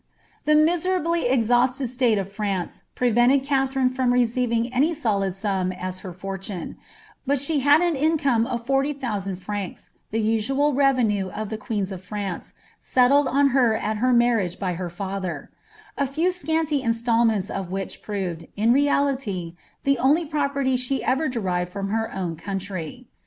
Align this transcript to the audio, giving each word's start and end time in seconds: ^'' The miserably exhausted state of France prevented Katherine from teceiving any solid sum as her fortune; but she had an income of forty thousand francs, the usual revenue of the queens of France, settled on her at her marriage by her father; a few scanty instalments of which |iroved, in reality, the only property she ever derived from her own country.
^'' 0.01 0.03
The 0.45 0.55
miserably 0.55 1.27
exhausted 1.27 1.87
state 1.89 2.17
of 2.17 2.31
France 2.31 2.85
prevented 2.95 3.43
Katherine 3.43 3.89
from 3.91 4.09
teceiving 4.11 4.71
any 4.73 4.95
solid 4.95 5.35
sum 5.35 5.71
as 5.71 5.99
her 5.99 6.11
fortune; 6.11 6.75
but 7.27 7.37
she 7.39 7.59
had 7.59 7.81
an 7.81 7.95
income 7.95 8.47
of 8.47 8.65
forty 8.65 8.93
thousand 8.93 9.35
francs, 9.35 9.91
the 10.09 10.19
usual 10.19 10.73
revenue 10.73 11.29
of 11.29 11.49
the 11.49 11.57
queens 11.59 11.91
of 11.91 12.03
France, 12.03 12.53
settled 12.79 13.27
on 13.27 13.49
her 13.49 13.75
at 13.75 13.97
her 13.97 14.11
marriage 14.11 14.57
by 14.57 14.73
her 14.73 14.89
father; 14.89 15.51
a 15.95 16.07
few 16.07 16.31
scanty 16.31 16.81
instalments 16.81 17.51
of 17.51 17.69
which 17.69 18.01
|iroved, 18.01 18.47
in 18.55 18.73
reality, 18.73 19.53
the 19.83 19.99
only 19.99 20.25
property 20.25 20.75
she 20.75 21.03
ever 21.03 21.29
derived 21.29 21.71
from 21.71 21.89
her 21.89 22.11
own 22.11 22.35
country. 22.35 23.05